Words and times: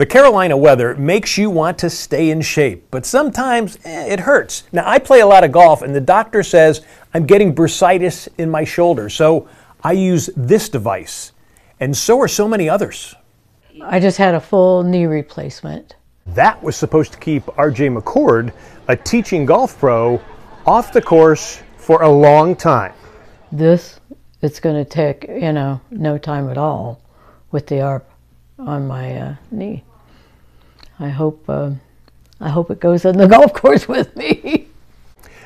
The 0.00 0.06
Carolina 0.06 0.56
weather 0.56 0.94
makes 0.94 1.36
you 1.36 1.50
want 1.50 1.76
to 1.80 1.90
stay 1.90 2.30
in 2.30 2.40
shape, 2.40 2.86
but 2.90 3.04
sometimes 3.04 3.76
eh, 3.84 4.06
it 4.06 4.20
hurts. 4.20 4.62
Now, 4.72 4.88
I 4.88 4.98
play 4.98 5.20
a 5.20 5.26
lot 5.26 5.44
of 5.44 5.52
golf, 5.52 5.82
and 5.82 5.94
the 5.94 6.00
doctor 6.00 6.42
says 6.42 6.80
I'm 7.12 7.26
getting 7.26 7.54
bursitis 7.54 8.26
in 8.38 8.48
my 8.48 8.64
shoulder, 8.64 9.10
so 9.10 9.46
I 9.84 9.92
use 9.92 10.30
this 10.34 10.70
device, 10.70 11.32
and 11.80 11.94
so 11.94 12.18
are 12.18 12.28
so 12.28 12.48
many 12.48 12.66
others. 12.66 13.14
I 13.82 14.00
just 14.00 14.16
had 14.16 14.34
a 14.34 14.40
full 14.40 14.82
knee 14.82 15.04
replacement. 15.04 15.96
That 16.28 16.62
was 16.62 16.76
supposed 16.76 17.12
to 17.12 17.18
keep 17.18 17.44
RJ 17.44 17.94
McCord, 17.94 18.54
a 18.88 18.96
teaching 18.96 19.44
golf 19.44 19.78
pro, 19.78 20.18
off 20.64 20.94
the 20.94 21.02
course 21.02 21.60
for 21.76 22.04
a 22.04 22.08
long 22.08 22.56
time. 22.56 22.94
This, 23.52 24.00
it's 24.40 24.60
going 24.60 24.82
to 24.82 24.90
take, 24.90 25.28
you 25.28 25.52
know, 25.52 25.78
no 25.90 26.16
time 26.16 26.48
at 26.48 26.56
all 26.56 27.02
with 27.50 27.66
the 27.66 27.82
ARP 27.82 28.10
on 28.58 28.86
my 28.86 29.14
uh, 29.14 29.34
knee. 29.50 29.84
I 31.00 31.08
hope 31.08 31.42
uh, 31.48 31.70
I 32.40 32.50
hope 32.50 32.70
it 32.70 32.78
goes 32.78 33.06
on 33.06 33.16
the 33.16 33.26
golf 33.36 33.54
course 33.54 33.88
with 33.88 34.14
me. 34.16 34.68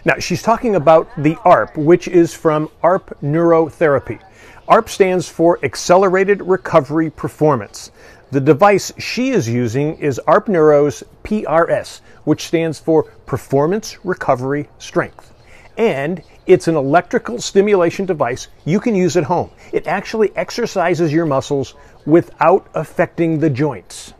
Now, 0.04 0.18
she's 0.18 0.42
talking 0.42 0.74
about 0.74 1.08
the 1.16 1.36
ARP, 1.44 1.78
which 1.78 2.08
is 2.08 2.34
from 2.34 2.68
ARP 2.82 3.16
Neurotherapy. 3.22 4.20
ARP 4.68 4.88
stands 4.88 5.28
for 5.28 5.58
Accelerated 5.64 6.42
Recovery 6.42 7.08
Performance. 7.08 7.90
The 8.32 8.40
device 8.40 8.92
she 8.98 9.30
is 9.30 9.48
using 9.48 9.96
is 9.98 10.18
ARP 10.26 10.48
Neuro's 10.48 11.04
PRS, 11.22 12.00
which 12.24 12.46
stands 12.46 12.80
for 12.80 13.04
Performance 13.04 14.04
Recovery 14.04 14.68
Strength. 14.78 15.32
And 15.78 16.22
it's 16.46 16.68
an 16.68 16.74
electrical 16.74 17.40
stimulation 17.40 18.06
device 18.06 18.48
you 18.64 18.80
can 18.80 18.94
use 18.94 19.16
at 19.16 19.24
home. 19.24 19.50
It 19.72 19.86
actually 19.86 20.36
exercises 20.36 21.12
your 21.12 21.26
muscles 21.26 21.74
without 22.06 22.68
affecting 22.74 23.38
the 23.38 23.50
joints. 23.50 24.12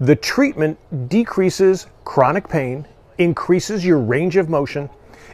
The 0.00 0.14
treatment 0.14 0.78
decreases 1.08 1.86
chronic 2.04 2.48
pain, 2.48 2.86
increases 3.18 3.84
your 3.84 3.98
range 3.98 4.36
of 4.36 4.48
motion, 4.48 4.88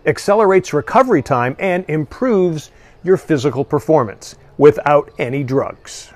accelerates 0.07 0.73
recovery 0.73 1.23
time, 1.23 1.55
and 1.59 1.85
improves 1.89 2.71
your 3.03 3.19
physical 3.19 3.65
performance 3.65 4.37
without 4.57 5.13
any 5.19 5.45
drugs. 5.45 6.11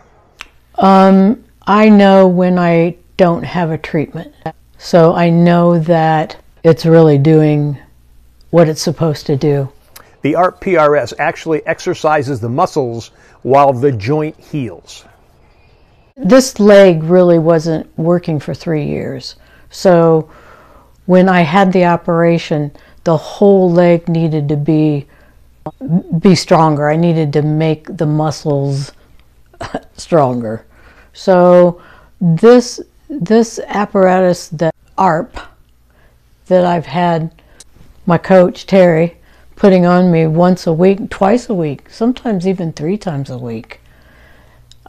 Um, 0.77 1.45
I 1.67 1.91
know 1.91 2.27
when 2.27 2.59
I 2.59 2.97
don't 3.19 3.43
have 3.43 3.71
a 3.71 3.77
treatment. 3.77 4.33
So 4.79 5.13
I 5.13 5.29
know 5.29 5.79
that 5.81 6.37
it's 6.63 6.87
really 6.87 7.19
doing 7.19 7.77
what 8.51 8.69
it's 8.69 8.81
supposed 8.81 9.27
to 9.27 9.37
do. 9.37 9.69
The 10.23 10.37
ARP 10.37 10.61
PRS 10.61 11.13
actually 11.19 11.67
exercises 11.67 12.41
the 12.41 12.49
muscles 12.49 13.09
while 13.43 13.73
the 13.73 13.93
joint 13.93 14.39
heals. 14.41 15.05
This 16.19 16.59
leg 16.59 17.05
really 17.05 17.39
wasn't 17.39 17.87
working 17.97 18.41
for 18.41 18.53
three 18.53 18.85
years. 18.85 19.37
So 19.71 20.29
when 21.07 21.29
I 21.29 21.43
had 21.43 21.73
the 21.73 21.85
operation, 21.85 22.73
the 23.05 23.17
whole 23.17 23.71
leg 23.71 24.09
needed 24.09 24.49
to 24.49 24.57
be 24.57 25.07
be 26.19 26.35
stronger. 26.35 26.89
I 26.89 26.97
needed 26.97 27.33
to 27.35 27.43
make 27.43 27.97
the 27.97 28.07
muscles 28.07 28.93
stronger. 29.97 30.67
So 31.13 31.81
this 32.21 32.81
this 33.09 33.61
apparatus 33.67 34.49
that 34.49 34.75
ARP 34.97 35.39
that 36.47 36.65
I've 36.65 36.87
had 36.87 37.31
my 38.07 38.19
coach 38.19 38.67
Terry 38.67 39.17
putting 39.57 39.87
on 39.87 40.11
me 40.11 40.27
once 40.27 40.67
a 40.67 40.73
week, 40.73 41.11
twice 41.11 41.49
a 41.49 41.55
week, 41.55 41.91
sometimes 41.91 42.47
even 42.47 42.73
three 42.73 42.97
times 42.97 43.31
a 43.31 43.39
week. 43.39 43.81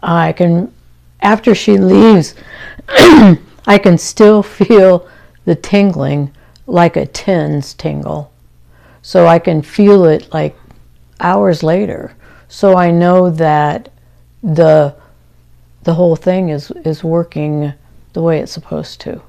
I 0.02 0.32
can 0.32 0.74
after 1.22 1.54
she 1.54 1.78
leaves, 1.78 2.36
I 2.88 3.80
can 3.82 3.98
still 3.98 4.42
feel 4.44 5.08
the 5.46 5.56
tingling 5.56 6.34
like 6.66 6.96
a 6.96 7.06
TENS 7.06 7.74
tingle. 7.74 8.32
So 9.02 9.28
I 9.28 9.40
can 9.40 9.62
feel 9.62 10.06
it 10.06 10.32
like 10.34 10.56
hours 11.20 11.64
later. 11.64 12.14
So 12.48 12.76
I 12.76 12.92
know 12.92 13.30
that 13.30 13.90
the 14.44 14.96
the 15.84 15.94
whole 15.94 16.16
thing 16.16 16.50
is 16.50 16.72
is 16.84 17.04
working 17.04 17.74
the 18.14 18.22
way 18.22 18.40
it's 18.40 18.52
supposed 18.52 19.02
to. 19.02 19.22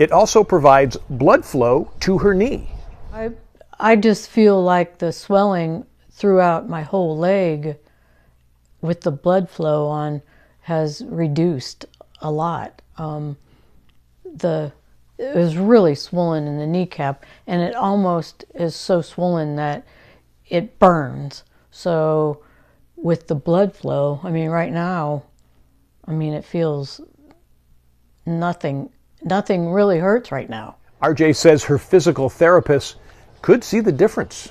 It 0.00 0.10
also 0.10 0.42
provides 0.42 0.96
blood 1.10 1.44
flow 1.44 1.90
to 2.00 2.18
her 2.18 2.34
knee. 2.34 2.70
I 3.12 3.30
I 3.78 3.96
just 3.96 4.30
feel 4.30 4.62
like 4.62 4.98
the 4.98 5.12
swelling 5.12 5.86
throughout 6.10 6.68
my 6.68 6.82
whole 6.82 7.16
leg 7.16 7.76
with 8.80 9.02
the 9.02 9.10
blood 9.10 9.48
flow 9.48 9.86
on 9.86 10.22
has 10.62 11.04
reduced 11.06 11.86
a 12.20 12.30
lot. 12.30 12.82
Um, 12.96 13.36
the 14.24 14.72
it 15.18 15.36
was 15.36 15.56
really 15.56 15.94
swollen 15.94 16.46
in 16.46 16.58
the 16.58 16.66
kneecap, 16.66 17.24
and 17.46 17.62
it 17.62 17.74
almost 17.74 18.44
is 18.54 18.74
so 18.74 19.02
swollen 19.02 19.56
that 19.56 19.86
it 20.48 20.78
burns. 20.78 21.44
So 21.70 22.42
with 22.96 23.28
the 23.28 23.34
blood 23.34 23.74
flow, 23.74 24.20
I 24.24 24.30
mean, 24.30 24.50
right 24.50 24.72
now, 24.72 25.24
I 26.06 26.12
mean, 26.12 26.32
it 26.32 26.44
feels 26.44 27.00
nothing. 28.26 28.90
Nothing 29.22 29.70
really 29.70 29.98
hurts 29.98 30.32
right 30.32 30.50
now. 30.50 30.76
RJ 31.02 31.36
says 31.36 31.62
her 31.64 31.78
physical 31.78 32.28
therapist 32.28 32.96
could 33.42 33.62
see 33.62 33.80
the 33.80 33.92
difference. 33.92 34.50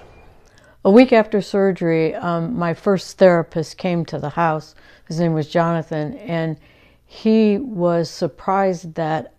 A 0.84 0.90
week 0.90 1.14
after 1.14 1.44
surgery, 1.44 2.16
um, 2.16 2.58
my 2.58 2.74
first 2.74 3.20
therapist 3.20 3.78
came 3.78 4.04
to 4.06 4.18
the 4.18 4.30
house. 4.30 4.74
His 5.08 5.20
name 5.20 5.34
was 5.34 5.48
Jonathan, 5.48 6.18
and 6.18 6.58
he 7.06 7.60
was 7.60 8.10
surprised 8.10 8.96
that 8.96 9.36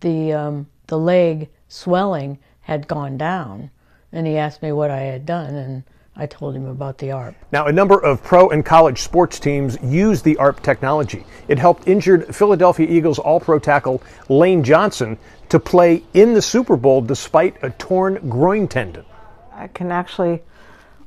the 0.00 0.32
um, 0.32 0.66
the 0.88 0.98
leg 0.98 1.48
swelling 1.68 2.40
had 2.62 2.88
gone 2.88 3.16
down. 3.16 3.70
And 4.10 4.26
he 4.26 4.36
asked 4.36 4.62
me 4.62 4.72
what 4.72 4.90
I 4.90 5.02
had 5.02 5.24
done, 5.24 5.54
and 5.54 5.84
I 6.16 6.26
told 6.26 6.56
him 6.56 6.66
about 6.66 6.98
the 6.98 7.12
ARP. 7.12 7.36
Now, 7.52 7.66
a 7.66 7.72
number 7.72 8.02
of 8.02 8.20
pro 8.24 8.48
and 8.48 8.64
college 8.64 9.02
sports 9.02 9.38
teams 9.38 9.78
use 9.80 10.22
the 10.22 10.36
ARP 10.38 10.60
technology. 10.60 11.24
It 11.46 11.56
helped 11.56 11.86
injured 11.86 12.34
Philadelphia 12.34 12.88
Eagles 12.88 13.20
All 13.20 13.38
Pro 13.38 13.60
tackle 13.60 14.02
Lane 14.28 14.64
Johnson 14.64 15.18
to 15.50 15.60
play 15.60 16.02
in 16.14 16.34
the 16.34 16.42
Super 16.42 16.76
Bowl 16.76 17.00
despite 17.00 17.62
a 17.62 17.70
torn 17.70 18.28
groin 18.28 18.66
tendon. 18.66 19.04
I 19.52 19.68
can 19.68 19.92
actually 19.92 20.42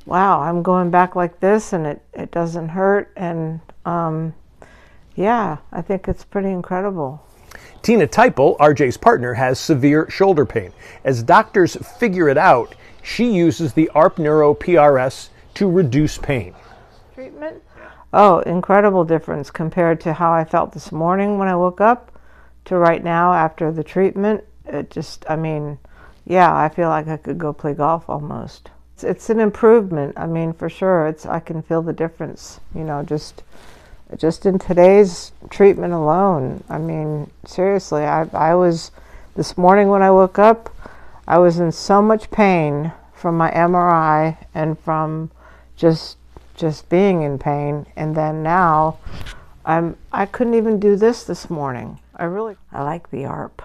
wow, 0.08 0.40
I'm 0.40 0.64
going 0.64 0.90
back 0.90 1.16
like 1.16 1.40
this 1.42 1.74
and 1.74 1.86
it, 1.86 2.02
it 2.14 2.32
doesn't 2.32 2.70
hurt. 2.70 3.12
And 3.16 3.60
um, 3.86 4.34
yeah, 5.16 5.58
I 5.72 5.82
think 5.82 6.08
it's 6.08 6.24
pretty 6.24 6.50
incredible. 6.50 7.22
Tina 7.82 8.08
Teipel, 8.08 8.58
RJ's 8.58 8.98
partner, 8.98 9.34
has 9.34 9.60
severe 9.60 10.10
shoulder 10.10 10.46
pain. 10.46 10.72
As 11.04 11.22
doctors 11.22 11.76
figure 12.00 12.30
it 12.30 12.38
out, 12.38 12.74
she 13.04 13.32
uses 13.32 13.74
the 13.74 13.90
ARP 13.90 14.18
Neuro 14.18 14.54
PRS 14.54 15.30
to 15.56 15.70
reduce 15.70 16.18
pain. 16.18 16.56
Treatment? 17.14 17.62
Oh, 18.14 18.40
incredible 18.40 19.04
difference 19.04 19.52
compared 19.52 20.00
to 20.02 20.14
how 20.14 20.32
I 20.32 20.46
felt 20.46 20.72
this 20.72 20.92
morning 20.92 21.38
when 21.38 21.48
I 21.50 21.56
woke 21.56 21.82
up 21.82 22.12
to 22.66 22.78
right 22.78 23.04
now 23.04 23.34
after 23.34 23.72
the 23.72 23.84
treatment. 23.84 24.44
It 24.66 24.90
just, 24.90 25.26
I 25.30 25.36
mean, 25.36 25.78
yeah, 26.26 26.56
I 26.56 26.70
feel 26.70 26.90
like 26.90 27.08
I 27.08 27.18
could 27.18 27.38
go 27.38 27.54
play 27.54 27.74
golf 27.74 28.10
almost. 28.10 28.70
It's, 28.98 29.04
it's 29.04 29.30
an 29.30 29.40
improvement. 29.40 30.16
I 30.18 30.26
mean, 30.26 30.54
for 30.54 30.70
sure, 30.70 31.06
it's 31.06 31.24
I 31.24 31.40
can 31.40 31.62
feel 31.62 31.84
the 31.84 31.94
difference. 31.94 32.60
You 32.74 32.84
know, 32.84 33.04
just 33.04 33.44
just 34.18 34.48
in 34.48 34.58
today's 34.58 35.34
treatment 35.52 35.94
alone. 35.94 36.64
I 36.68 36.80
mean, 36.80 37.30
seriously, 37.46 38.06
I 38.06 38.24
I 38.34 38.56
was 38.56 38.90
this 39.36 39.56
morning 39.56 39.90
when 39.90 40.02
I 40.02 40.10
woke 40.10 40.40
up, 40.40 40.76
I 41.28 41.38
was 41.38 41.60
in 41.60 41.72
so 41.72 42.02
much 42.02 42.32
pain 42.32 42.92
from 43.14 43.38
my 43.38 43.52
MRI 43.52 44.36
and 44.56 44.80
from 44.80 45.30
just 45.76 46.18
just 46.56 46.90
being 46.90 47.22
in 47.22 47.38
pain, 47.38 47.86
and 47.96 48.16
then 48.16 48.42
now, 48.42 48.98
I'm 49.64 49.96
I 50.12 50.26
couldn't 50.26 50.56
even 50.56 50.80
do 50.80 50.96
this 50.96 51.24
this 51.24 51.52
morning. 51.52 52.00
I 52.16 52.24
really 52.24 52.56
I 52.72 52.82
like 52.82 53.12
the 53.12 53.26
ARP. 53.26 53.62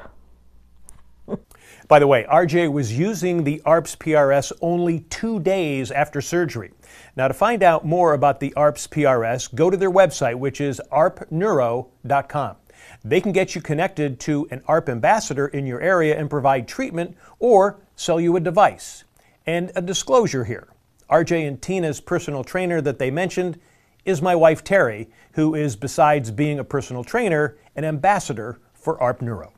By 1.93 1.99
the 1.99 2.07
way, 2.07 2.25
RJ 2.25 2.73
was 2.73 2.99
using 2.99 3.45
the 3.45 3.61
ARPS 3.67 3.97
PRS 3.97 4.51
only 4.63 5.01
two 5.11 5.39
days 5.41 5.91
after 5.91 6.23
surgery. 6.23 6.73
Now, 7.17 7.29
to 7.29 7.35
find 7.35 7.63
out 7.63 7.85
more 7.85 8.15
about 8.15 8.41
the 8.41 8.55
ARPS 8.57 8.89
PRS, 8.89 9.55
go 9.55 9.69
to 9.69 9.77
their 9.77 9.91
website, 9.91 10.37
which 10.37 10.63
is 10.63 10.81
arpneuro.com. 10.91 12.57
They 13.05 13.21
can 13.21 13.33
get 13.33 13.55
you 13.55 13.61
connected 13.61 14.19
to 14.21 14.49
an 14.51 14.63
ARP 14.69 14.89
ambassador 14.89 15.49
in 15.49 15.67
your 15.67 15.83
area 15.83 16.19
and 16.19 16.31
provide 16.31 16.67
treatment 16.67 17.15
or 17.39 17.83
sell 17.95 18.19
you 18.19 18.37
a 18.37 18.41
device. 18.41 19.05
And 19.45 19.71
a 19.77 19.83
disclosure 19.83 20.47
here 20.47 20.69
RJ 21.11 21.47
and 21.47 21.61
Tina's 21.61 22.01
personal 22.01 22.43
trainer 22.43 22.81
that 22.81 22.99
they 22.99 23.11
mentioned 23.11 23.61
is 24.07 24.23
my 24.23 24.35
wife 24.35 24.65
Terry, 24.65 25.11
who 25.35 25.55
is, 25.55 25.77
besides 25.77 26.31
being 26.31 26.59
a 26.59 26.65
personal 26.65 27.05
trainer, 27.05 27.59
an 27.77 27.85
ambassador 27.85 28.63
for 28.73 28.99
ARP 28.99 29.21
Neuro. 29.21 29.53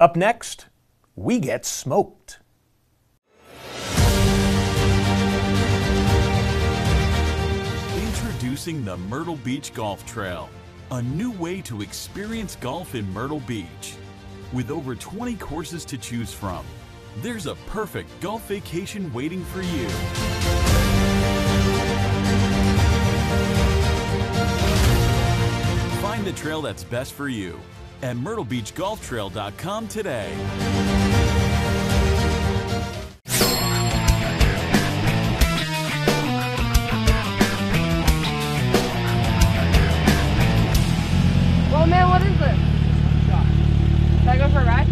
Up 0.00 0.16
next, 0.16 0.66
we 1.16 1.38
get 1.38 1.64
smoked. 1.66 2.38
Introducing 7.96 8.84
the 8.84 8.96
Myrtle 8.96 9.36
Beach 9.36 9.72
Golf 9.74 10.04
Trail. 10.06 10.48
a 10.90 11.00
new 11.00 11.30
way 11.32 11.62
to 11.62 11.80
experience 11.80 12.54
golf 12.56 12.94
in 12.94 13.10
Myrtle 13.14 13.40
Beach. 13.40 13.96
With 14.52 14.70
over 14.70 14.94
20 14.94 15.36
courses 15.36 15.86
to 15.86 15.96
choose 15.96 16.34
from, 16.34 16.66
there's 17.22 17.46
a 17.46 17.54
perfect 17.66 18.10
golf 18.20 18.46
vacation 18.46 19.10
waiting 19.14 19.42
for 19.42 19.62
you. 19.62 19.88
Find 26.02 26.26
the 26.26 26.32
trail 26.34 26.60
that's 26.60 26.84
best 26.84 27.14
for 27.14 27.28
you 27.28 27.58
at 28.02 28.16
myrtlebeachgolftrail.com 28.16 29.88
today. 29.88 31.01
river, 44.52 44.66
right? 44.66 44.91